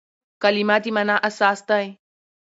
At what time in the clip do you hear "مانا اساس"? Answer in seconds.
0.95-1.59